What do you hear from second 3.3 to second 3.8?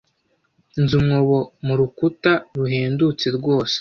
rwose.